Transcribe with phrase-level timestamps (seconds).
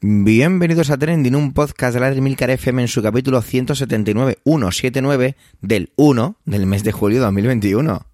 [0.00, 5.90] Bienvenidos a Trending, un podcast de la Milcar FM en su capítulo 179, 179 del
[5.96, 8.06] 1 del mes de julio de 2021.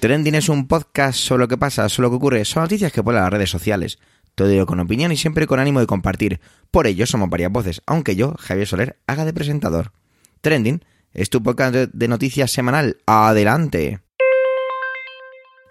[0.00, 3.02] Trending es un podcast sobre lo que pasa, sobre lo que ocurre, son noticias que
[3.02, 3.98] ponen las redes sociales.
[4.34, 6.40] Todo ello con opinión y siempre con ánimo de compartir.
[6.70, 9.92] Por ello somos varias voces, aunque yo, Javier Soler, haga de presentador.
[10.40, 10.82] Trending
[11.18, 12.98] es tu podcast de noticias semanal.
[13.04, 13.98] ¡Adelante!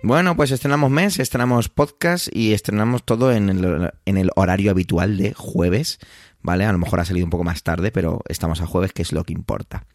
[0.04, 5.16] Bueno, pues estrenamos mes, estrenamos podcast y estrenamos todo en el, en el, horario habitual
[5.16, 6.00] de jueves,
[6.42, 6.66] ¿vale?
[6.66, 9.14] A lo mejor ha salido un poco más tarde, pero estamos a jueves, que es
[9.14, 9.86] lo que importa.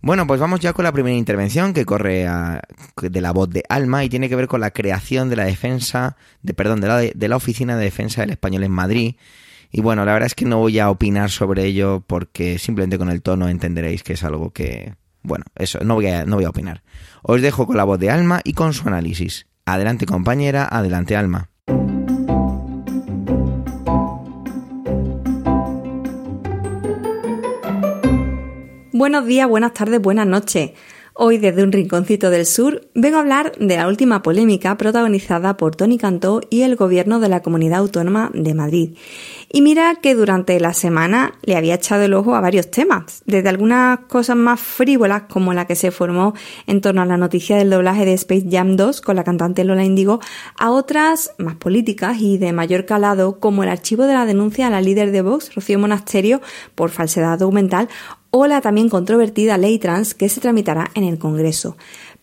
[0.00, 2.26] Bueno, pues vamos ya con la primera intervención que corre
[3.02, 6.16] de la voz de Alma y tiene que ver con la creación de la defensa,
[6.40, 9.16] de perdón, de la, de la Oficina de Defensa del Español en Madrid
[9.72, 13.08] y bueno, la verdad es que no voy a opinar sobre ello porque simplemente con
[13.08, 14.94] el tono entenderéis que es algo que...
[15.22, 16.82] Bueno, eso, no voy a, no voy a opinar.
[17.22, 19.46] Os dejo con la voz de Alma y con su análisis.
[19.66, 21.50] Adelante compañera, adelante Alma.
[28.92, 30.72] Buenos días, buenas tardes, buenas noches.
[31.22, 35.76] Hoy desde un rinconcito del sur vengo a hablar de la última polémica protagonizada por
[35.76, 38.96] Tony Cantó y el gobierno de la Comunidad Autónoma de Madrid.
[39.52, 43.50] Y mira que durante la semana le había echado el ojo a varios temas, desde
[43.50, 46.32] algunas cosas más frívolas como la que se formó
[46.66, 49.84] en torno a la noticia del doblaje de Space Jam 2 con la cantante Lola
[49.84, 50.20] Indigo,
[50.56, 54.70] a otras más políticas y de mayor calado como el archivo de la denuncia a
[54.70, 56.40] la líder de Vox, Rocío Monasterio,
[56.74, 57.90] por falsedad documental
[58.30, 61.76] o la también controvertida ley trans que se tramitará en el Congreso.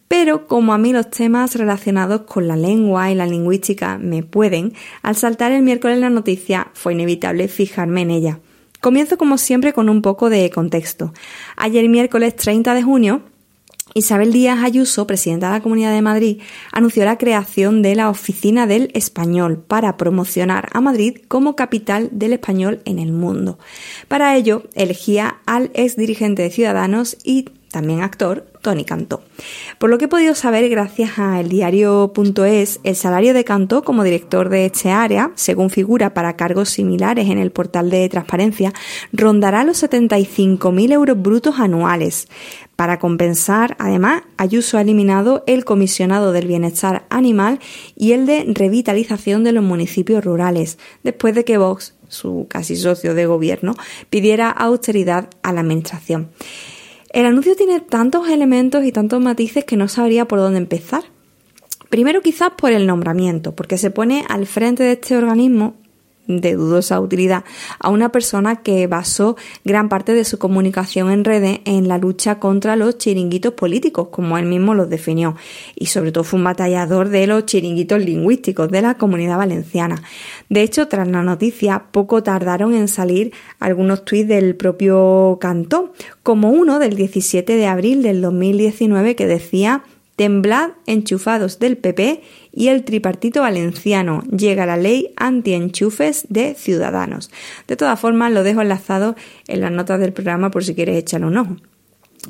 [0.08, 4.74] Pero como a mí los temas relacionados con la lengua y la lingüística me pueden,
[5.02, 8.40] al saltar el miércoles la noticia fue inevitable fijarme en ella.
[8.80, 11.14] Comienzo como siempre con un poco de contexto.
[11.58, 13.22] Ayer miércoles 30 de junio
[13.94, 18.68] Isabel Díaz Ayuso, presidenta de la Comunidad de Madrid, anunció la creación de la Oficina
[18.68, 23.58] del Español para promocionar a Madrid como capital del español en el mundo.
[24.08, 29.22] Para ello, elegía al ex dirigente de Ciudadanos y también actor, Tony Cantó.
[29.78, 34.50] Por lo que he podido saber gracias a eldiario.es, el salario de Cantó como director
[34.50, 38.74] de este área, según figura para cargos similares en el portal de transparencia,
[39.12, 42.28] rondará los 75.000 euros brutos anuales.
[42.76, 47.60] Para compensar, además, Ayuso ha eliminado el comisionado del bienestar animal
[47.96, 53.14] y el de revitalización de los municipios rurales, después de que Vox, su casi socio
[53.14, 53.76] de gobierno,
[54.10, 56.30] pidiera austeridad a la administración.
[57.18, 61.02] El anuncio tiene tantos elementos y tantos matices que no sabría por dónde empezar.
[61.90, 65.74] Primero quizás por el nombramiento, porque se pone al frente de este organismo
[66.28, 67.44] de dudosa utilidad
[67.80, 72.40] a una persona que basó gran parte de su comunicación en redes en la lucha
[72.40, 75.36] contra los chiringuitos políticos, como él mismo los definió,
[75.76, 80.02] y sobre todo fue un batallador de los chiringuitos lingüísticos de la comunidad valenciana.
[80.50, 86.50] De hecho, tras la noticia, poco tardaron en salir algunos tuits del propio Cantó, como
[86.50, 89.84] uno del 17 de abril del 2019 que decía
[90.18, 92.24] Temblad enchufados del PP
[92.58, 94.24] y el tripartito valenciano.
[94.36, 97.30] Llega la ley anti-enchufes de Ciudadanos.
[97.68, 99.16] De todas formas, lo dejo enlazado
[99.48, 101.56] en las notas del programa por si quieres echarle un ojo.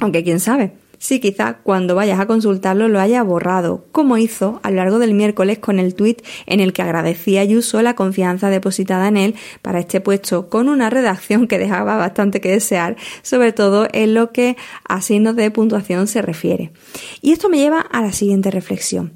[0.02, 4.72] Aunque quién sabe, si quizá cuando vayas a consultarlo lo haya borrado, como hizo a
[4.72, 8.50] lo largo del miércoles con el tuit en el que agradecía a Ayuso la confianza
[8.50, 13.54] depositada en él para este puesto, con una redacción que dejaba bastante que desear, sobre
[13.54, 14.58] todo en lo que
[14.88, 16.72] a signos de puntuación se refiere.
[17.22, 19.14] Y esto me lleva a la siguiente reflexión.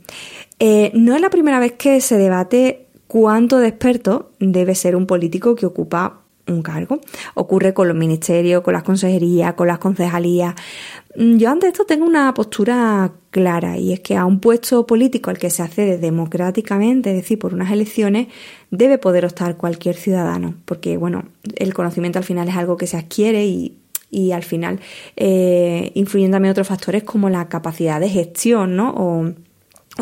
[0.63, 5.07] Eh, no es la primera vez que se debate cuánto de experto debe ser un
[5.07, 6.99] político que ocupa un cargo.
[7.33, 10.53] Ocurre con los ministerios, con las consejerías, con las concejalías.
[11.17, 15.31] Mm, yo ante esto tengo una postura clara y es que a un puesto político
[15.31, 18.28] al que se accede democráticamente, es decir, por unas elecciones,
[18.69, 21.23] debe poder optar cualquier ciudadano, porque bueno,
[21.55, 23.78] el conocimiento al final es algo que se adquiere y,
[24.31, 24.79] al final
[25.16, 29.34] eh, influyen también otros factores como la capacidad de gestión, ¿no?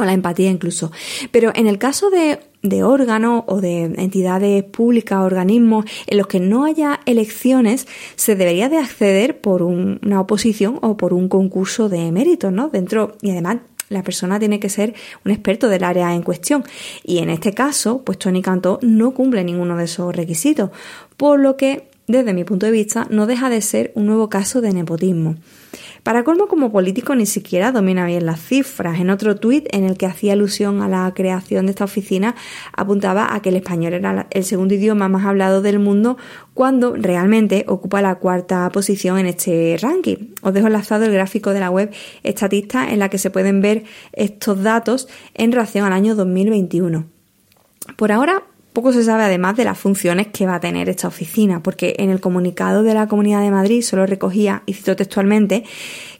[0.05, 0.91] La empatía incluso.
[1.31, 6.39] Pero en el caso de, de órganos o de entidades públicas, organismos en los que
[6.39, 12.11] no haya elecciones, se debería de acceder por una oposición o por un concurso de
[12.11, 12.69] méritos, ¿no?
[12.69, 13.57] Dentro, y además
[13.89, 14.93] la persona tiene que ser
[15.25, 16.63] un experto del área en cuestión.
[17.03, 20.69] Y en este caso, pues Tony Cantó no cumple ninguno de esos requisitos.
[21.17, 24.61] Por lo que desde mi punto de vista, no deja de ser un nuevo caso
[24.61, 25.35] de nepotismo.
[26.01, 28.99] Para colmo, como político ni siquiera domina bien las cifras.
[28.99, 32.33] En otro tuit en el que hacía alusión a la creación de esta oficina,
[32.73, 36.17] apuntaba a que el español era el segundo idioma más hablado del mundo
[36.55, 40.33] cuando realmente ocupa la cuarta posición en este ranking.
[40.41, 41.91] Os dejo enlazado el gráfico de la web
[42.23, 43.83] estatista en la que se pueden ver
[44.13, 47.05] estos datos en relación al año 2021.
[47.97, 48.43] Por ahora,
[48.79, 52.11] poco se sabe además de las funciones que va a tener esta oficina, porque en
[52.11, 55.65] el comunicado de la Comunidad de Madrid solo recogía, y cito textualmente,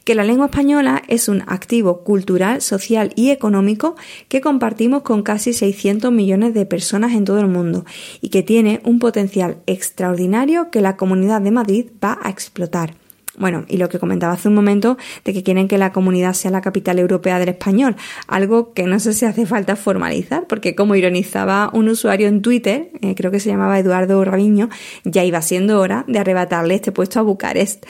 [0.04, 3.96] que la lengua española es un activo cultural, social y económico
[4.28, 7.86] que compartimos con casi 600 millones de personas en todo el mundo
[8.20, 12.99] y que tiene un potencial extraordinario que la Comunidad de Madrid va a explotar.
[13.40, 16.50] Bueno, y lo que comentaba hace un momento de que quieren que la comunidad sea
[16.50, 17.96] la capital europea del español,
[18.28, 22.90] algo que no sé si hace falta formalizar, porque como ironizaba un usuario en Twitter,
[23.00, 24.68] eh, creo que se llamaba Eduardo Raviño,
[25.04, 27.86] ya iba siendo hora de arrebatarle este puesto a Bucarest.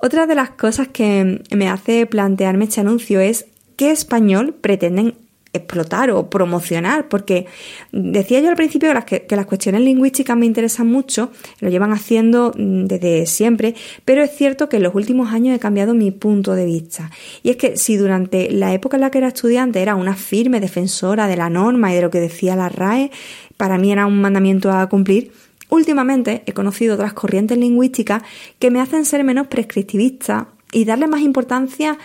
[0.00, 3.44] Otra de las cosas que me hace plantearme este anuncio es
[3.76, 5.16] qué español pretenden
[5.58, 7.46] explotar o promocionar, porque
[7.92, 12.84] decía yo al principio que las, cuestiones lingüísticas me interesan mucho, lo llevan haciendo mm,
[12.86, 13.74] desde siempre,
[14.04, 17.10] pero es cierto que en los últimos años he cambiado mi punto de vista.
[17.42, 20.60] Y es que si durante la época en la que era estudiante era una firme
[20.60, 23.10] defensora de la norma y de lo que decía la RAE,
[23.56, 25.32] para mí era un mandamiento a cumplir,
[25.70, 28.22] Últimamente he conocido otras corrientes lingüísticas
[28.58, 31.98] que me hacen ser menos prescriptivista y darle más importancia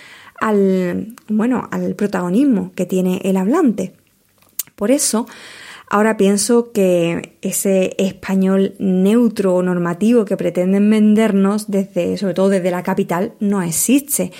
[0.43, 3.93] al, bueno, al protagonismo que tiene el hablante.
[4.75, 5.25] Por eso,
[5.89, 12.71] ahora pienso que ese español neutro o normativo que pretenden vendernos desde, sobre todo desde
[12.71, 14.33] la capital, no existe.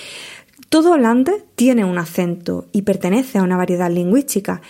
[0.67, 4.61] Todo hablante tiene un acento y pertenece a una variedad lingüística.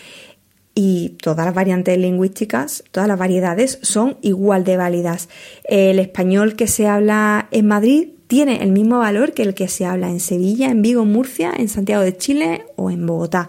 [0.75, 5.29] Y todas las variantes lingüísticas, todas las variedades son igual de válidas.
[5.63, 9.85] El español que se habla en Madrid tiene el mismo valor que el que se
[9.85, 13.47] habla en Sevilla, en Vigo, Murcia, en Santiago de Chile o en Bogotá.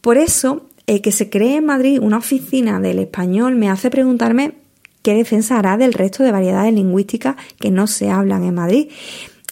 [0.00, 4.52] Por eso, el que se cree en Madrid una oficina del español me hace preguntarme
[5.02, 8.88] qué defensa hará del resto de variedades lingüísticas que no se hablan en Madrid.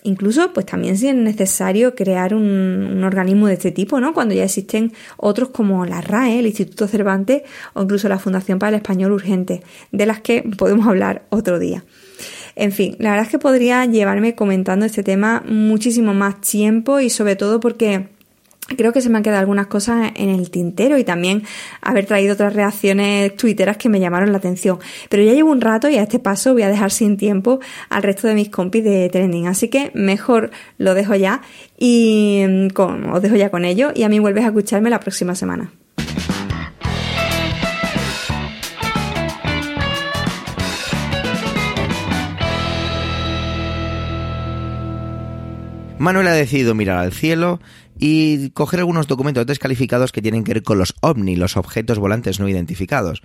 [0.03, 4.15] Incluso, pues también si es necesario crear un, un, organismo de este tipo, ¿no?
[4.15, 7.43] Cuando ya existen otros como la RAE, el Instituto Cervantes
[7.75, 11.85] o incluso la Fundación para el Español Urgente, de las que podemos hablar otro día.
[12.57, 17.11] En fin, la verdad es que podría llevarme comentando este tema muchísimo más tiempo y
[17.11, 18.09] sobre todo porque
[18.77, 21.43] creo que se me han quedado algunas cosas en el tintero y también
[21.83, 24.79] haber traído otras reacciones twitteras que me llamaron la atención.
[25.11, 27.61] Pero ya llevo un rato y a este paso voy a dejar sin tiempo
[27.91, 29.47] al resto de mis compis de trending.
[29.47, 31.43] Así que mejor lo dejo ya
[31.79, 35.35] y mm, os dejo ya con ello y a mí vuelves a escucharme la próxima
[35.35, 35.73] semana.
[46.07, 47.59] Manuel ha decidido mirar al cielo
[47.99, 52.39] y coger algunos documentos descalificados que tienen que ver con los ovni, los objetos volantes
[52.39, 53.25] no identificados.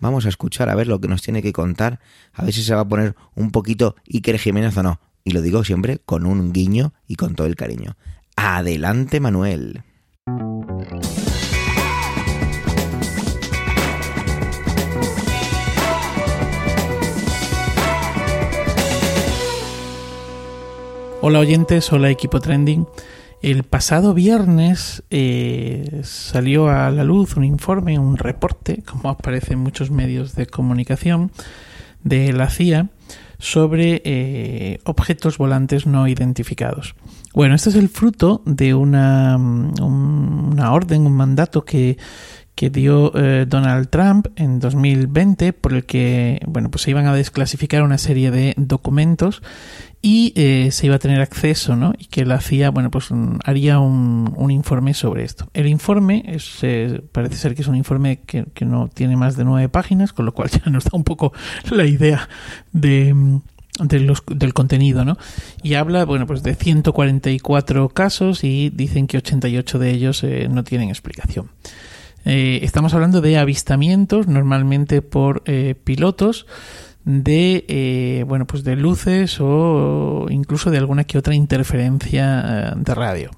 [0.00, 2.00] Vamos a escuchar a ver lo que nos tiene que contar,
[2.32, 4.98] a ver si se va a poner un poquito Iker Jiménez o no.
[5.22, 7.96] Y lo digo siempre con un guiño y con todo el cariño.
[8.34, 9.84] Adelante, Manuel.
[21.22, 22.86] Hola oyentes, hola equipo trending.
[23.40, 29.60] El pasado viernes eh, salió a la luz un informe, un reporte, como aparece en
[29.60, 31.32] muchos medios de comunicación,
[32.04, 32.90] de la CIA
[33.38, 36.94] sobre eh, objetos volantes no identificados.
[37.32, 41.96] Bueno, este es el fruto de una, una orden, un mandato que,
[42.56, 47.14] que dio eh, Donald Trump en 2020 por el que bueno pues se iban a
[47.14, 49.42] desclasificar una serie de documentos
[50.02, 51.92] y eh, se iba a tener acceso, ¿no?
[51.98, 55.48] Y que la CIA, bueno, pues mm, haría un, un informe sobre esto.
[55.52, 56.60] El informe es,
[57.10, 60.24] parece ser que es un informe que, que, no tiene más de nueve páginas, con
[60.24, 61.32] lo cual ya nos da un poco
[61.70, 62.28] la idea
[62.72, 63.40] de, mm,
[63.80, 65.16] de los, del contenido, ¿no?
[65.62, 70.62] Y habla, bueno, pues de 144 casos y dicen que 88 de ellos eh, no
[70.62, 71.50] tienen explicación.
[72.28, 76.46] Eh, estamos hablando de avistamientos, normalmente por eh, pilotos,
[77.04, 83.30] de eh, bueno pues de luces o incluso de alguna que otra interferencia de radio.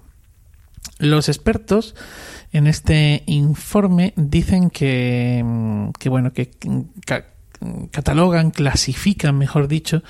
[0.98, 1.94] Los expertos
[2.50, 6.50] en este informe dicen que, mm, que bueno que
[7.90, 10.02] catalogan, clasifican, mejor dicho,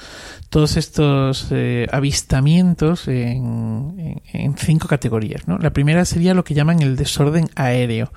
[0.50, 4.20] todos estos eh, avistamientos en,
[4.56, 5.46] cinco categorías.
[5.46, 5.58] ¿no?
[5.58, 8.12] La primera sería lo que llaman el desorden aéreo,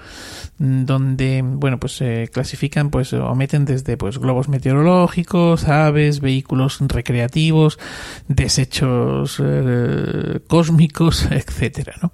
[0.57, 7.79] donde bueno pues se clasifican pues o meten desde pues globos meteorológicos, aves, vehículos recreativos,
[8.27, 11.95] desechos eh, cósmicos, etcétera.
[12.01, 12.11] ¿no?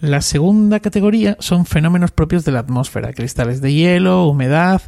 [0.00, 4.82] La segunda categoría son fenómenos propios de la atmósfera, cristales de hielo, humedad,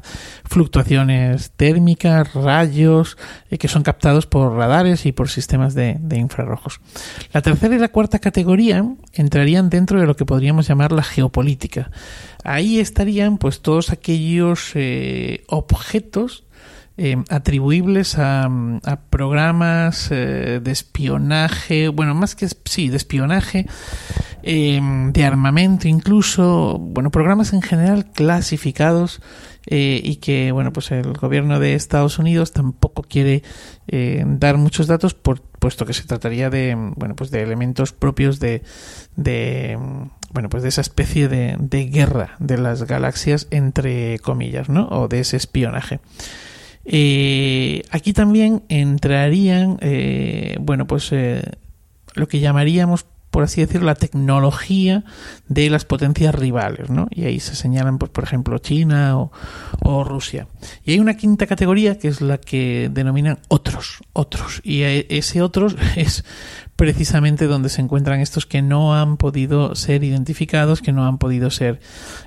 [0.44, 3.18] fluctuaciones térmicas, rayos,
[3.50, 6.80] eh, que son captados por radares y por sistemas de, infrarrojos.
[7.34, 8.82] La tercera y la cuarta categoría
[9.12, 11.90] entrarían dentro de lo que podríamos llamar la geopolítica.
[12.42, 16.44] Ahí estarían pues todos aquellos eh, objetos
[16.96, 18.48] eh, atribuibles a,
[19.10, 23.66] programas de espionaje, bueno, más que sí, de espionaje,
[24.42, 29.20] de armamento incluso, bueno, programas en general clasificados
[29.70, 33.42] eh, y que bueno pues el gobierno de Estados Unidos tampoco quiere
[33.86, 38.40] eh, dar muchos datos por, puesto que se trataría de bueno pues de elementos propios
[38.40, 38.62] de,
[39.16, 39.78] de
[40.32, 45.06] bueno pues de esa especie de, de guerra de las galaxias entre comillas no o
[45.06, 46.00] de ese espionaje.
[46.86, 49.78] Eh, aquí también entrarían
[50.60, 51.12] bueno pues
[52.14, 55.04] lo que llamaríamos por así decirlo, la tecnología
[55.48, 57.08] de las potencias rivales, ¿no?
[57.10, 59.32] Y ahí se señalan, pues, por ejemplo, China o,
[59.82, 60.46] o, Rusia.
[60.84, 64.60] Y hay una quinta categoría que es la que denominan otros, otros.
[64.64, 66.24] Y ese otros es
[66.78, 71.50] precisamente donde se encuentran estos que no han podido ser identificados, que no han podido
[71.50, 71.80] ser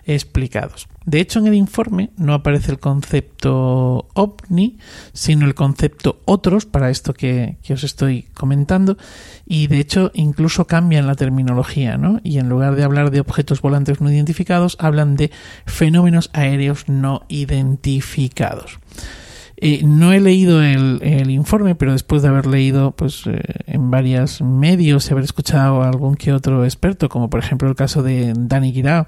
[0.05, 0.89] explicados.
[1.05, 4.77] De hecho, en el informe no aparece el concepto ovni,
[5.13, 8.97] sino el concepto otros para esto que, os estoy comentando.
[9.45, 12.19] Y de hecho, incluso cambian la terminología, ¿no?
[12.21, 15.31] Y en lugar de hablar de objetos volantes no identificados, hablan de
[15.65, 18.79] fenómenos aéreos no identificados.
[19.63, 24.41] Eh, no he leído el, informe, pero después de haber leído pues, eh, en varios
[24.41, 28.33] medios y haber escuchado a algún que otro experto, como por ejemplo el caso de
[28.35, 29.05] Dani Guirao,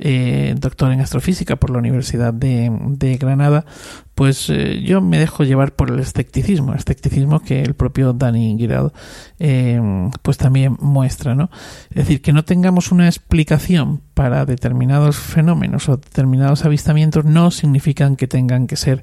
[0.00, 3.66] eh, doctor en astrofísica por la Universidad de Granada,
[4.14, 8.56] pues eh, yo me dejo llevar por el escepticismo, el escepticismo que el propio Dani
[8.56, 8.92] Guirado
[9.38, 9.80] eh,
[10.22, 11.50] pues también muestra, ¿no?
[11.90, 18.14] Es decir, que no tengamos una explicación para determinados fenómenos o determinados avistamientos no significan
[18.14, 19.02] que tengan que ser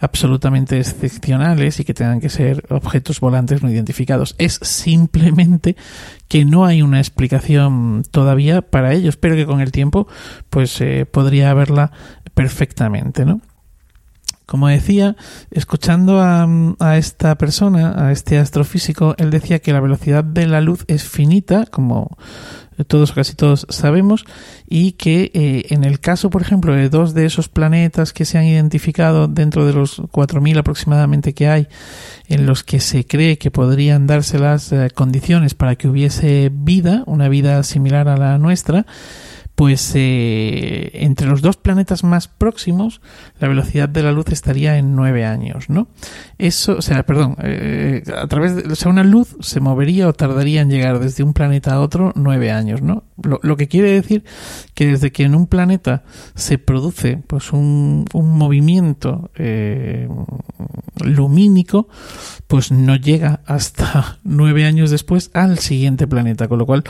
[0.00, 4.34] absolutamente excepcionales y que tengan que ser objetos volantes no identificados.
[4.38, 5.76] Es simplemente
[6.26, 10.08] que no hay una explicación todavía para ellos, pero que con el tiempo
[10.50, 11.92] pues eh, podría haberla
[12.34, 13.40] perfectamente, ¿no?
[14.48, 15.14] Como decía,
[15.50, 20.86] escuchando a, esta persona, a este astrofísico, él decía que la velocidad de la luz
[20.88, 22.16] es finita, como
[22.86, 24.24] todos casi todos sabemos,
[24.66, 28.38] y que eh, en el caso, por ejemplo, de dos de esos planetas que se
[28.38, 31.68] han identificado dentro de los 4.000 aproximadamente que hay,
[32.26, 37.02] en los que se cree que podrían darse las eh, condiciones para que hubiese vida,
[37.04, 38.86] una vida similar a la nuestra,
[39.58, 43.00] pues eh, entre los dos planetas más próximos
[43.40, 45.88] la velocidad de la luz estaría en nueve años, ¿no?
[46.38, 50.12] Eso, o sea, perdón, eh, a través de, o sea, una luz se movería o
[50.12, 53.02] tardaría en llegar desde un planeta a otro nueve años, ¿no?
[53.20, 54.22] Lo, que quiere decir
[54.74, 56.04] que desde que en un planeta
[56.36, 60.08] se produce, pues, un, un movimiento eh,
[61.00, 61.88] lumínico,
[62.46, 66.84] pues no llega hasta nueve años después al siguiente planeta, con lo cual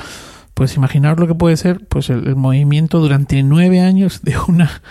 [0.59, 4.83] pues imaginaos lo que puede ser pues el, movimiento durante nueve años de una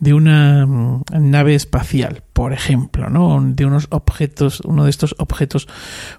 [0.00, 3.40] de una mm, nave espacial, por ejemplo, ¿no?
[3.42, 5.68] De unos objetos, uno de estos objetos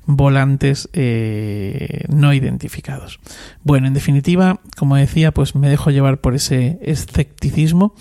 [0.06, 3.20] volantes eh, no identificados.
[3.64, 7.96] Bueno, en definitiva, como decía, pues me dejo llevar por ese escepticismo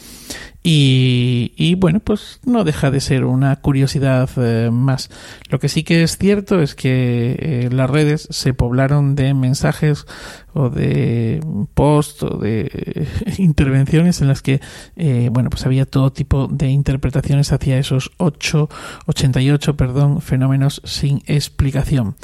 [0.64, 5.11] y, bueno, pues no deja de ser una curiosidad eh, más.
[5.49, 10.07] Lo que sí que es cierto es que eh, las redes se poblaron de mensajes
[10.54, 11.40] o de
[11.75, 14.61] posts o de intervenciones en las que,
[14.95, 18.68] eh, bueno, pues había todo tipo de interpretaciones hacia esos 8,
[19.06, 22.16] 88, perdón, fenómenos sin explicación.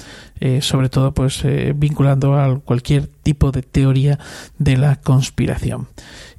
[0.61, 1.43] sobre todo, pues
[1.75, 4.19] vinculando a cualquier tipo de teoría
[4.59, 5.89] de la conspiración.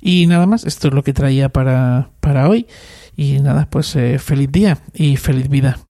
[0.01, 2.67] Y nada más, esto es lo que traía para, para hoy.
[3.15, 5.88] Y nada, pues eh, feliz día y feliz vida.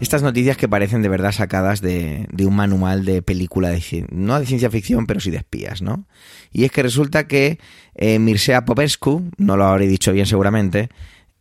[0.00, 4.38] Estas noticias que parecen de verdad sacadas de, de un manual de película, de, no
[4.38, 6.06] de ciencia ficción, pero sí de espías, ¿no?
[6.52, 7.58] Y es que resulta que
[7.96, 10.88] eh, Mircea Popescu, no lo habré dicho bien seguramente,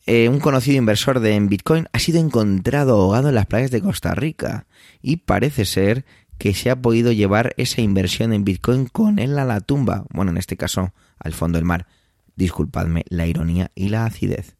[0.07, 4.15] eh, un conocido inversor de Bitcoin ha sido encontrado ahogado en las playas de Costa
[4.15, 4.65] Rica
[5.01, 6.05] y parece ser
[6.39, 10.31] que se ha podido llevar esa inversión en Bitcoin con él a la tumba, bueno,
[10.31, 11.87] en este caso al fondo del mar.
[12.35, 14.55] Disculpadme la ironía y la acidez.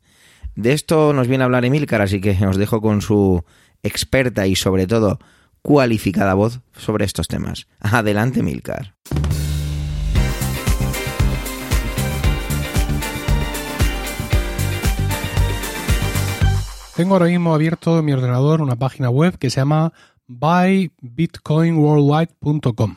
[0.55, 3.43] De esto nos viene a hablar Emilcar, así que os dejo con su
[3.83, 5.19] experta y sobre todo
[5.61, 7.67] cualificada voz sobre estos temas.
[7.79, 8.95] Adelante, Emilcar.
[16.97, 19.93] Tengo ahora mismo abierto en mi ordenador una página web que se llama
[20.25, 22.95] buybitcoinworldwide.com.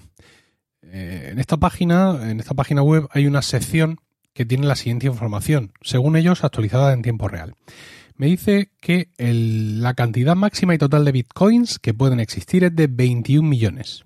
[0.82, 4.00] Eh, en esta página, en esta página web hay una sección
[4.32, 7.54] que tiene la siguiente información, según ellos actualizada en tiempo real.
[8.20, 12.86] Me dice que la cantidad máxima y total de bitcoins que pueden existir es de
[12.86, 14.04] 21 millones.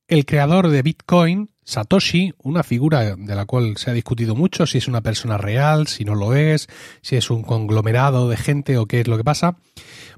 [0.10, 4.80] el creador de Bitcoin, Satoshi, una figura de la cual se ha discutido mucho, si
[4.80, 6.68] es una persona real, si no lo es,
[7.02, 9.56] si es un conglomerado de gente o qué es lo que pasa.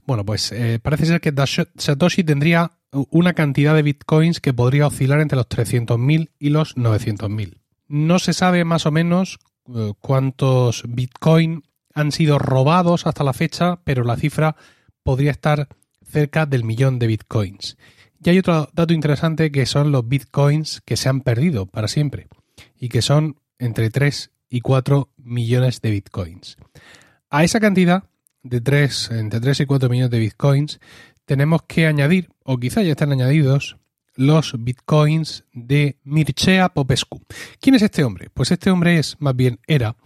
[0.04, 1.32] Bueno, pues eh, parece ser que
[1.78, 2.72] Satoshi tendría
[3.12, 7.60] una cantidad de bitcoins que podría oscilar entre los 300.000 y los 900.000.
[7.88, 9.38] No se sabe más o menos
[9.76, 11.62] eh, cuántos bitcoin
[11.94, 14.56] han sido robados hasta la fecha, pero la cifra
[15.04, 15.68] podría estar
[16.16, 17.76] cerca del millón de bitcoins.
[18.24, 22.30] Y hay otro dato interesante que son los bitcoins que se han perdido para siempre
[22.80, 26.56] y que son entre 3 y 4 millones de bitcoins.
[27.30, 28.06] A esa cantidad
[28.44, 30.80] de 3, entre 3 y 4 millones de bitcoins
[31.26, 33.76] tenemos que añadir, o quizá ya están añadidos,
[34.16, 37.22] los bitcoins de Mircea Popescu.
[37.60, 38.30] ¿Quién es este hombre?
[38.34, 39.98] Pues este hombre es, más bien era,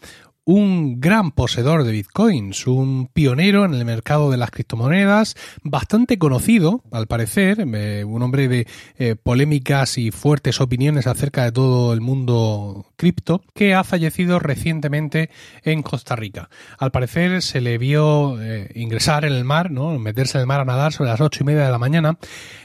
[0.49, 6.81] un gran poseedor de bitcoins, un pionero en el mercado de las criptomonedas, bastante conocido,
[6.91, 12.01] al parecer, eh, un hombre de eh, polémicas y fuertes opiniones acerca de todo el
[12.01, 15.29] mundo cripto, que ha fallecido recientemente
[15.63, 16.49] en Costa Rica.
[16.79, 19.99] Al parecer se le vio eh, ingresar en el mar, ¿no?
[19.99, 22.17] meterse en el mar a nadar sobre las ocho y media de la mañana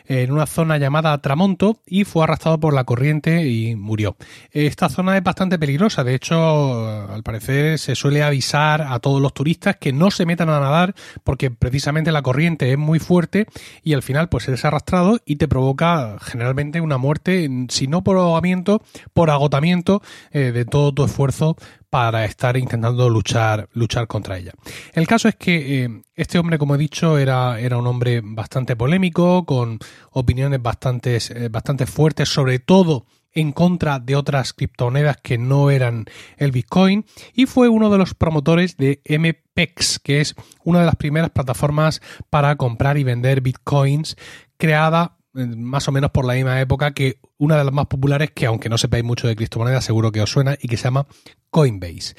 [0.07, 4.17] en una zona llamada Tramonto y fue arrastrado por la corriente y murió.
[4.51, 9.35] Esta zona es bastante peligrosa, de hecho, al parecer se suele avisar a todos los
[9.35, 13.47] turistas que no se metan a nadar porque precisamente la corriente es muy fuerte
[13.83, 18.17] y al final pues eres arrastrado y te provoca generalmente una muerte, si no por
[18.17, 20.03] ahogamiento, por agotamiento
[20.33, 21.57] eh, de todo tu esfuerzo
[21.95, 24.51] para estar intentando luchar, luchar contra ella.
[24.95, 28.75] El caso es que eh, este hombre, como he dicho, era, era un hombre bastante
[28.75, 29.79] polémico, con
[30.11, 36.07] opiniones bastante, eh, bastante fuertes, sobre todo en contra de otras criptomonedas que no eran
[36.37, 40.97] el Bitcoin y fue uno de los promotores de MPEX, que es una de las
[40.97, 44.17] primeras plataformas para comprar y vender Bitcoins
[44.57, 48.47] creada más o menos por la misma época que una de las más populares que
[48.47, 51.07] aunque no sepáis mucho de criptomonedas seguro que os suena y que se llama
[51.51, 52.15] Coinbase.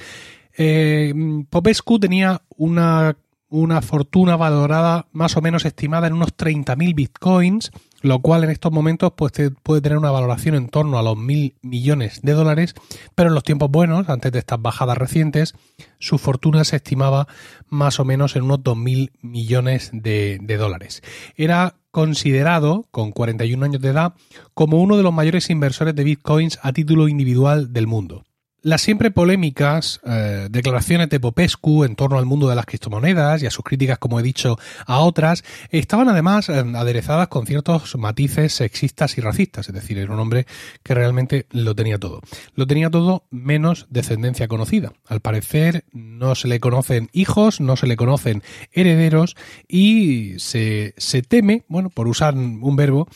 [0.57, 1.13] Eh,
[1.49, 3.17] Popescu tenía una,
[3.49, 8.71] una fortuna valorada más o menos estimada en unos 30.000 bitcoins, lo cual en estos
[8.71, 9.31] momentos pues,
[9.63, 12.75] puede tener una valoración en torno a los mil millones de dólares,
[13.15, 15.55] pero en los tiempos buenos, antes de estas bajadas recientes,
[15.99, 17.27] su fortuna se estimaba
[17.67, 21.01] más o menos en unos 2.000 millones de, de dólares.
[21.35, 24.15] Era considerado, con 41 años de edad,
[24.53, 28.25] como uno de los mayores inversores de bitcoins a título individual del mundo.
[28.65, 33.45] Las siempre polémicas eh, declaraciones de Popescu en torno al mundo de las criptomonedas y
[33.45, 38.53] a sus críticas, como he dicho, a otras, estaban además eh, aderezadas con ciertos matices
[38.53, 39.67] sexistas y racistas.
[39.67, 40.47] Es decir, era un hombre
[40.81, 42.21] que realmente lo tenía todo.
[42.55, 44.93] Lo tenía todo menos descendencia conocida.
[45.05, 49.35] Al parecer no se le conocen hijos, no se le conocen herederos
[49.67, 53.07] y se, se teme, bueno, por usar un verbo,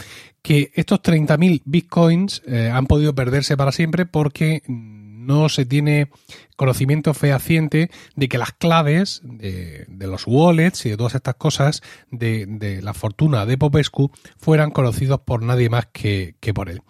[0.41, 4.63] que estos 30.000 bitcoins eh, han podido perderse para siempre porque
[5.19, 6.09] no se tiene
[6.55, 12.45] conocimiento fehaciente de que las claves de, los wallets y de todas estas cosas de,
[12.47, 16.81] de, la fortuna de Popescu fueran conocidos por nadie más que, que por él.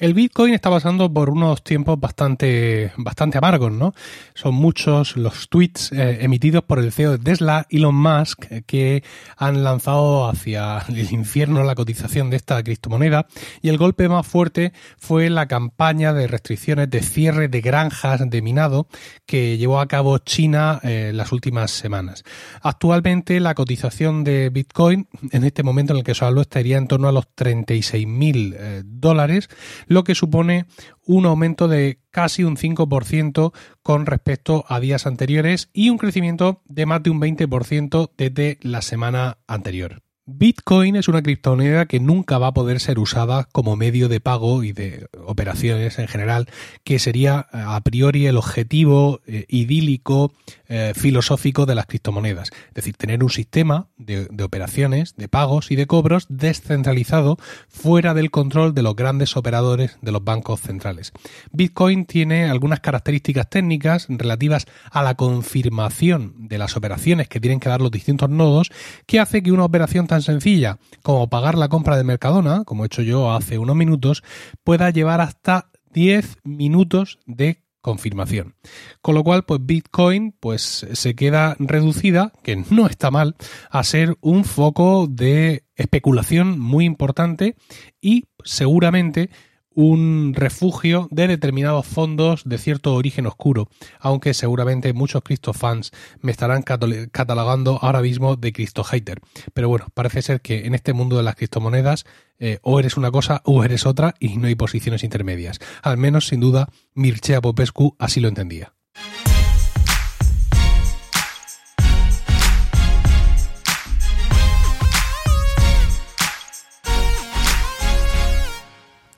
[0.00, 3.92] El Bitcoin está pasando por unos tiempos bastante, bastante amargos, ¿no?
[4.32, 9.04] Son muchos los tweets eh, emitidos por el CEO de Tesla, Elon Musk, eh, que
[9.36, 13.26] han lanzado hacia el infierno la cotización de esta criptomoneda.
[13.60, 18.40] Y el golpe más fuerte fue la campaña de restricciones de cierre de granjas de
[18.40, 18.88] minado
[19.26, 22.24] que llevó a cabo China eh, las últimas semanas.
[22.62, 26.88] Actualmente la cotización de Bitcoin, en este momento en el que os hablo, estaría en
[26.88, 29.50] torno a los 36.000 mil dólares
[29.90, 30.66] lo que supone
[31.04, 36.86] un aumento de casi un 5% con respecto a días anteriores y un crecimiento de
[36.86, 40.00] más de un 20% desde la semana anterior.
[40.26, 44.62] Bitcoin es una criptomoneda que nunca va a poder ser usada como medio de pago
[44.62, 46.48] y de operaciones en general,
[46.84, 50.32] que sería eh, a priori el objetivo eh, idílico,
[50.72, 52.50] eh, filosófico de las criptomonedas.
[52.68, 58.14] Es decir, tener un sistema de, de, operaciones, de pagos y de cobros descentralizado fuera
[58.14, 61.12] del control de los grandes operadores de los bancos centrales.
[61.50, 67.68] Bitcoin tiene algunas características técnicas relativas a la confirmación de las operaciones que tienen que
[67.68, 68.70] dar los distintos nodos
[69.06, 72.86] que hace que una operación tan sencilla como pagar la compra de Mercadona, como he
[72.86, 74.22] hecho yo hace unos minutos,
[74.62, 78.54] pueda llevar hasta 10 minutos de confirmación.
[79.02, 83.36] Con lo cual, pues Bitcoin pues se queda reducida, que no está mal,
[83.70, 87.56] a ser un foco de especulación muy importante
[88.00, 89.30] y seguramente
[89.74, 96.32] un refugio de determinados fondos de cierto origen oscuro, aunque seguramente muchos Cristo fans me
[96.32, 99.20] estarán catalogando ahora mismo de Cristo hater.
[99.54, 102.04] Pero bueno, parece ser que en este mundo de las criptomonedas
[102.38, 105.58] eh, o eres una cosa o eres otra y no hay posiciones intermedias.
[105.82, 108.74] Al menos, sin duda, Mircea Popescu así lo entendía.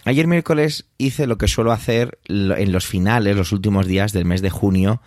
[0.05, 4.43] Ayer miércoles hice lo que suelo hacer en los finales, los últimos días del mes
[4.43, 5.01] de junio,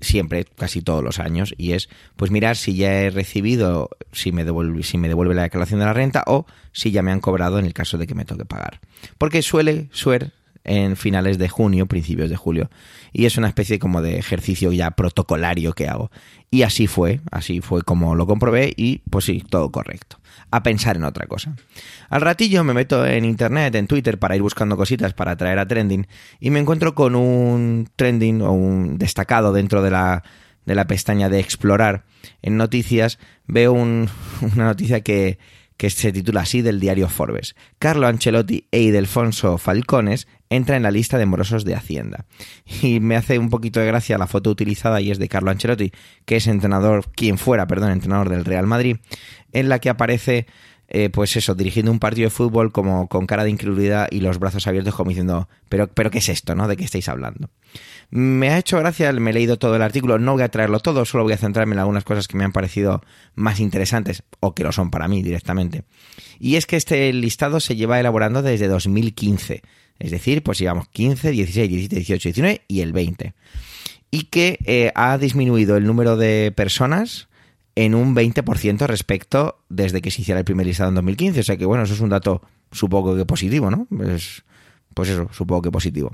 [0.00, 4.44] siempre, casi todos los años, y es pues mirar si ya he recibido, si me
[4.44, 7.58] devuelve, si me devuelve la declaración de la renta o si ya me han cobrado
[7.58, 8.80] en el caso de que me toque pagar.
[9.18, 10.30] Porque suele, suele
[10.62, 12.70] en finales de junio, principios de julio.
[13.12, 16.10] Y es una especie como de ejercicio ya protocolario que hago.
[16.50, 20.18] Y así fue, así fue como lo comprobé y pues sí, todo correcto.
[20.56, 21.54] A pensar en otra cosa.
[22.08, 25.68] Al ratillo me meto en internet, en Twitter, para ir buscando cositas para traer a
[25.68, 26.06] trending
[26.40, 30.24] y me encuentro con un trending o un destacado dentro de la,
[30.64, 32.04] de la pestaña de explorar.
[32.40, 34.08] En noticias veo un,
[34.40, 35.38] una noticia que,
[35.76, 37.54] que se titula así del diario Forbes.
[37.78, 42.24] Carlo Ancelotti e Ildefonso Falcones entra en la lista de morosos de Hacienda.
[42.82, 45.92] Y me hace un poquito de gracia la foto utilizada y es de Carlo Ancelotti,
[46.24, 48.96] que es entrenador, quien fuera, perdón, entrenador del Real Madrid,
[49.52, 50.46] en la que aparece
[50.88, 54.38] eh, pues eso, dirigiendo un partido de fútbol como con cara de incredulidad y los
[54.38, 56.68] brazos abiertos como diciendo, pero, pero ¿qué es esto, no?
[56.68, 57.50] ¿De qué estáis hablando?
[58.10, 61.04] Me ha hecho gracia, me he leído todo el artículo, no voy a traerlo todo,
[61.04, 63.02] solo voy a centrarme en algunas cosas que me han parecido
[63.34, 65.84] más interesantes, o que lo son para mí directamente.
[66.38, 69.62] Y es que este listado se lleva elaborando desde 2015,
[69.98, 73.34] es decir, pues llevamos 15, 16, 17, 18, 19 y el 20.
[74.10, 77.28] Y que eh, ha disminuido el número de personas
[77.74, 81.40] en un 20% respecto desde que se hiciera el primer listado en 2015.
[81.40, 82.42] O sea que, bueno, eso es un dato
[82.72, 83.86] supongo que positivo, ¿no?
[83.88, 84.44] Pues,
[84.94, 86.12] pues eso, supongo que positivo.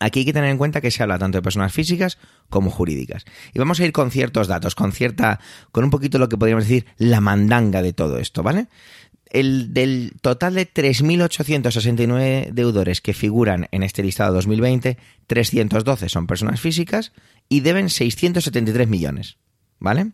[0.00, 3.24] Aquí hay que tener en cuenta que se habla tanto de personas físicas como jurídicas.
[3.52, 5.40] Y vamos a ir con ciertos datos, con cierta,
[5.72, 8.68] con un poquito lo que podríamos decir la mandanga de todo esto, ¿vale?
[9.30, 16.60] El, del total de 3.869 deudores que figuran en este listado 2020, 312 son personas
[16.60, 17.12] físicas
[17.48, 19.36] y deben 673 millones,
[19.78, 20.12] ¿vale?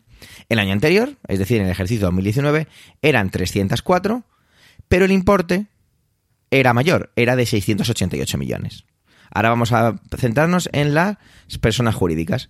[0.49, 2.67] El año anterior, es decir, en el ejercicio 2019,
[3.01, 4.23] eran 304,
[4.89, 5.67] pero el importe
[6.51, 8.85] era mayor, era de 688 millones.
[9.31, 11.17] Ahora vamos a centrarnos en las
[11.61, 12.49] personas jurídicas.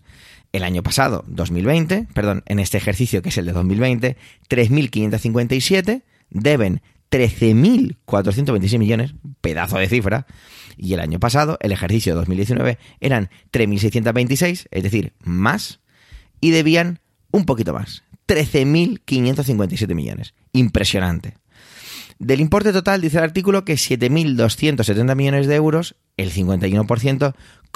[0.51, 4.17] El año pasado, 2020, perdón, en este ejercicio que es el de 2020,
[4.49, 10.25] 3.557 deben 13.426 millones, pedazo de cifra,
[10.77, 15.79] y el año pasado, el ejercicio de 2019, eran 3.626, es decir, más,
[16.41, 16.99] y debían
[17.31, 18.03] un poquito más.
[18.27, 20.33] 13.557 millones.
[20.51, 21.37] Impresionante.
[22.17, 27.33] Del importe total dice el artículo que 7.270 millones de euros, el 51%,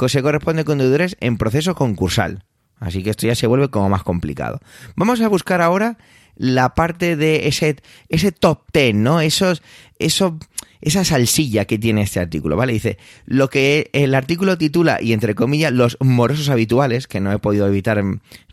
[0.08, 2.46] se corresponde con deudores en proceso concursal.
[2.80, 4.62] Así que esto ya se vuelve como más complicado.
[4.96, 5.98] Vamos a buscar ahora
[6.36, 7.76] la parte de ese,
[8.08, 9.20] ese top 10, ¿no?
[9.20, 9.62] Esos,
[10.00, 10.40] eso,
[10.82, 12.74] esa salsilla que tiene este artículo, ¿vale?
[12.74, 17.40] Dice, lo que el artículo titula, y entre comillas, los morosos habituales, que no he
[17.40, 18.02] podido evitar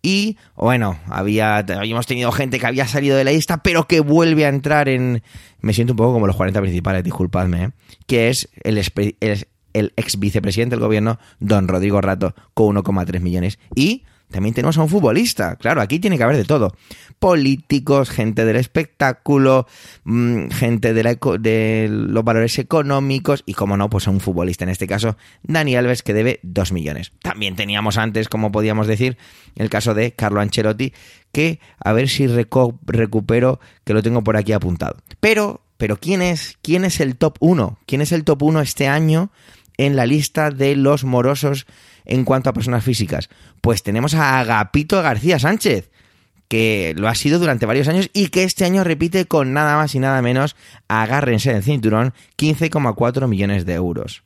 [0.00, 4.46] Y bueno, había, habíamos tenido gente que había salido de la lista, pero que vuelve
[4.46, 5.22] a entrar en.
[5.60, 7.70] Me siento un poco como los 40 principales, disculpadme, ¿eh?
[8.06, 8.78] que es el,
[9.74, 13.58] el ex vicepresidente del gobierno, don Rodrigo Rato, con 1,3 millones.
[13.74, 15.56] Y también tenemos a un futbolista.
[15.56, 16.74] Claro, aquí tiene que haber de todo.
[17.20, 19.68] Políticos, gente del espectáculo,
[20.02, 24.64] mm, gente de, la, de los valores económicos y, como no, pues a un futbolista.
[24.64, 27.12] En este caso, Dani Alves, que debe 2 millones.
[27.22, 29.18] También teníamos antes, como podíamos decir,
[29.54, 30.92] el caso de Carlo Ancelotti,
[31.30, 34.96] que a ver si recupero, que lo tengo por aquí apuntado.
[35.20, 37.78] Pero, pero ¿quién es, quién es el top 1?
[37.86, 39.30] ¿Quién es el top 1 este año
[39.76, 41.66] en la lista de los morosos
[42.04, 43.28] en cuanto a personas físicas?
[43.60, 45.90] Pues tenemos a Agapito García Sánchez,
[46.48, 49.94] que lo ha sido durante varios años y que este año repite con nada más
[49.94, 50.56] y nada menos,
[50.88, 54.22] agárrense del cinturón, 15,4 millones de euros.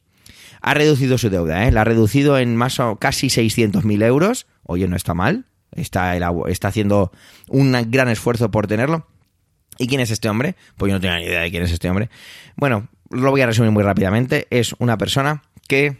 [0.60, 1.72] Ha reducido su deuda, ¿eh?
[1.72, 4.46] la ha reducido en más o casi 600.000 euros.
[4.64, 6.16] Oye, no está mal, está,
[6.48, 7.12] está haciendo
[7.48, 9.06] un gran esfuerzo por tenerlo.
[9.78, 10.56] ¿Y quién es este hombre?
[10.76, 12.10] Pues yo no tengo ni idea de quién es este hombre.
[12.56, 14.46] Bueno, lo voy a resumir muy rápidamente.
[14.50, 15.96] Es una persona que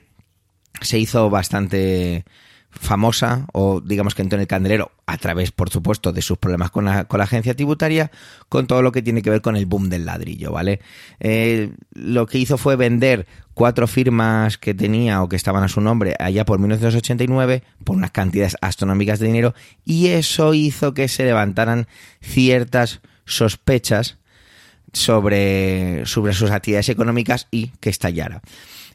[0.81, 2.25] se hizo bastante
[2.71, 6.71] famosa o digamos que entró en el candelero a través, por supuesto, de sus problemas
[6.71, 8.11] con la, con la agencia tributaria,
[8.49, 10.81] con todo lo que tiene que ver con el boom del ladrillo, ¿vale?
[11.19, 15.81] Eh, lo que hizo fue vender cuatro firmas que tenía o que estaban a su
[15.81, 21.25] nombre allá por 1989 por unas cantidades astronómicas de dinero y eso hizo que se
[21.25, 21.89] levantaran
[22.21, 24.19] ciertas sospechas
[24.93, 28.43] sobre, sobre sus actividades económicas y que estallara.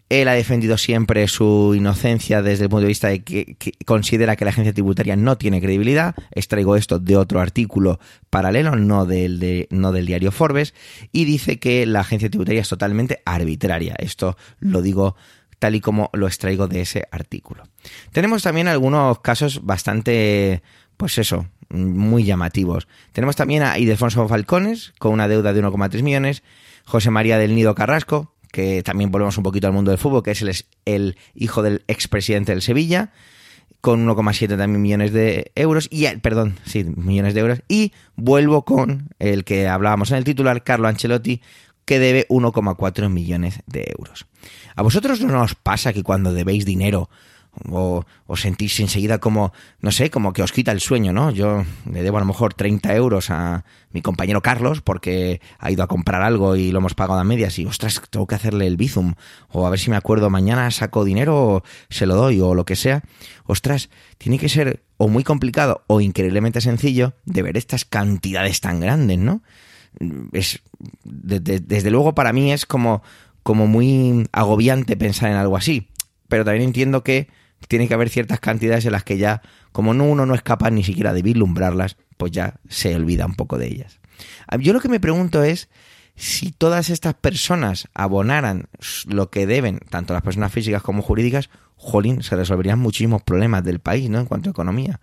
[0.09, 4.45] Él ha defendido siempre su inocencia desde el punto de vista de que, considera que
[4.45, 6.13] la agencia tributaria no tiene credibilidad.
[6.31, 10.73] Extraigo esto de otro artículo paralelo, no del, de, no del diario Forbes,
[11.11, 13.95] y dice que la agencia tributaria es totalmente arbitraria.
[13.97, 15.15] Esto lo digo
[15.57, 17.63] tal y como lo extraigo de ese artículo.
[18.11, 20.61] Tenemos también algunos casos bastante,
[20.97, 22.87] pues eso, muy llamativos.
[23.11, 26.43] Tenemos también a Ildefonso Falcones, con una deuda de 1,3 millones,
[26.85, 30.31] José María del Nido Carrasco, que también volvemos un poquito al mundo del fútbol, que
[30.31, 30.55] es el,
[30.85, 33.11] el hijo del expresidente del Sevilla,
[33.81, 39.09] con 1,7 también millones de euros, y perdón, sí, millones de euros, y vuelvo con
[39.19, 41.41] el que hablábamos en el titular, Carlo Ancelotti,
[41.85, 44.25] que debe 1,4 millones de euros.
[44.75, 47.09] ¿A vosotros no os pasa que cuando debéis dinero
[47.69, 51.31] o, o sentís enseguida como, no sé, como que os quita el sueño, ¿no?
[51.31, 55.83] Yo le debo a lo mejor 30 euros a mi compañero Carlos porque ha ido
[55.83, 58.77] a comprar algo y lo hemos pagado a medias y, ostras, tengo que hacerle el
[58.77, 59.13] bizum
[59.49, 62.65] o a ver si me acuerdo mañana saco dinero o se lo doy o lo
[62.65, 63.03] que sea.
[63.45, 68.79] Ostras, tiene que ser o muy complicado o increíblemente sencillo de ver estas cantidades tan
[68.79, 69.43] grandes, ¿no?
[70.31, 70.61] Es,
[71.03, 73.03] desde luego para mí es como,
[73.43, 75.89] como muy agobiante pensar en algo así,
[76.27, 77.27] pero también entiendo que
[77.67, 80.71] tiene que haber ciertas cantidades en las que ya, como no, uno no es capaz
[80.71, 83.99] ni siquiera de vislumbrarlas, pues ya se olvida un poco de ellas.
[84.47, 85.69] Ah, yo lo que me pregunto es
[86.15, 88.67] si todas estas personas abonaran
[89.07, 93.79] lo que deben, tanto las personas físicas como jurídicas, jolín, se resolverían muchísimos problemas del
[93.79, 94.19] país, ¿no?
[94.19, 94.99] En cuanto a economía.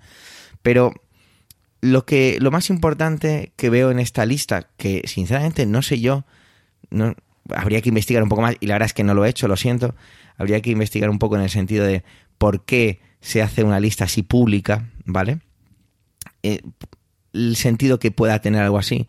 [0.62, 0.94] Pero
[1.80, 6.24] lo que lo más importante que veo en esta lista, que sinceramente no sé yo,
[6.90, 7.14] no
[7.48, 9.48] habría que investigar un poco más y la verdad es que no lo he hecho,
[9.48, 9.94] lo siento.
[10.36, 12.04] Habría que investigar un poco en el sentido de
[12.40, 15.40] por qué se hace una lista así pública, ¿vale?
[16.42, 16.62] Eh,
[17.34, 19.08] el sentido que pueda tener algo así.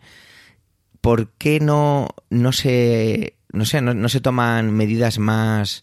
[1.00, 5.82] ¿Por qué no, no se, no sé, no, se toman medidas más,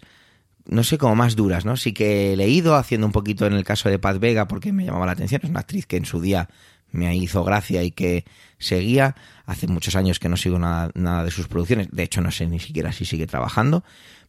[0.67, 1.75] no sé, como más duras, ¿no?
[1.75, 4.85] Sí que he leído, haciendo un poquito en el caso de Paz Vega, porque me
[4.85, 6.49] llamaba la atención, es una actriz que en su día
[6.91, 8.25] me hizo gracia y que
[8.59, 9.15] seguía.
[9.47, 12.45] Hace muchos años que no sigo nada, nada de sus producciones, de hecho no sé
[12.45, 13.83] ni siquiera si sigue trabajando,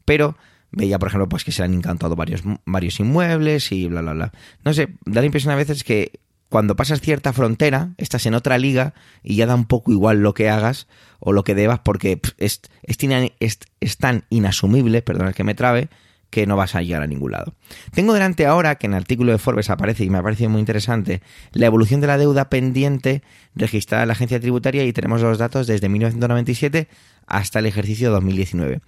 [0.07, 0.39] pero
[0.73, 4.33] veía, por ejemplo, pues que se han encantado varios, varios inmuebles y bla, bla, bla.
[4.65, 8.59] No sé, da la impresión a veces que cuando pasas cierta frontera, estás en otra
[8.59, 10.89] liga y ya da un poco igual lo que hagas
[11.21, 15.89] o lo que debas porque es, es, tan inasumible, perdón que me trabe,
[16.29, 17.55] que no vas a llegar a ningún lado.
[17.93, 20.59] Tengo delante ahora, que en el artículo de Forbes aparece y me ha parecido muy
[20.59, 23.23] interesante, la evolución de la deuda pendiente
[23.55, 26.89] registrada en la agencia tributaria y tenemos los datos desde 1997
[27.29, 28.81] hasta el ejercicio 2019.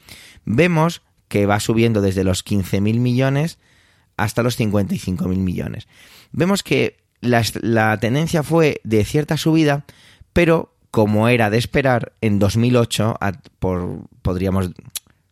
[0.45, 3.59] Vemos que va subiendo desde los 15.000 millones
[4.19, 5.89] hasta los 55.000 millones.
[6.31, 9.87] Vemos que la, tendencia fue de cierta subida,
[10.35, 13.19] pero como era de esperar, en 2008,
[13.61, 14.73] por, podríamos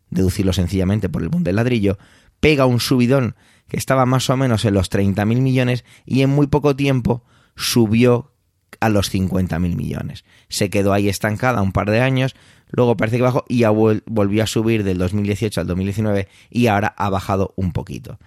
[0.09, 1.99] deducirlo sencillamente por el boom del ladrillo,
[2.39, 3.35] pega un subidón
[3.67, 7.23] que estaba más o menos en los 30.000 millones y en muy poco tiempo
[7.55, 8.31] subió
[8.79, 10.25] a los 50.000 millones.
[10.49, 12.35] Se quedó ahí estancada un par de años,
[12.71, 17.09] luego parece que bajó y volvió a subir del 2018 al 2019 y ahora ha
[17.09, 18.19] bajado un poquito.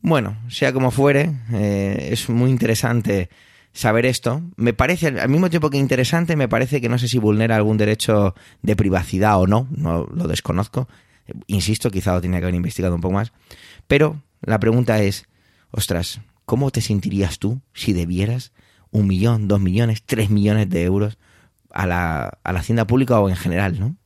[0.00, 3.28] Bueno, sea como fuere, eh, es muy interesante
[3.72, 4.42] saber esto.
[4.56, 7.76] Me parece, al mismo tiempo que interesante, me parece que no sé si vulnera algún
[7.76, 10.88] derecho de privacidad o no, no lo desconozco.
[11.46, 13.32] Insisto, quizá lo tenía que haber investigado un poco más.
[13.86, 15.28] Pero la pregunta es,
[15.70, 18.52] ostras, ¿cómo te sentirías tú si debieras
[18.90, 21.18] un millón, dos millones, tres millones de euros
[21.72, 23.96] a la, a la hacienda pública o en general, ¿no?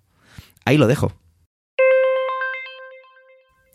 [0.65, 1.13] Ahí lo dejo.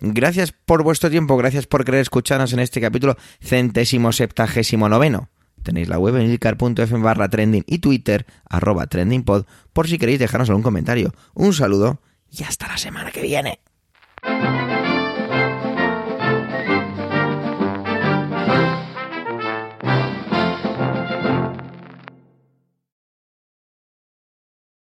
[0.02, 5.30] Gracias por vuestro tiempo, gracias por querer escucharnos en este capítulo centésimo septagésimo noveno.
[5.62, 8.26] Tenéis la web en ilcar.fm barra trending y Twitter
[8.90, 11.14] trendingpod por si queréis dejarnos algún comentario.
[11.36, 12.02] Un saludo
[12.32, 13.60] y hasta la semana que viene.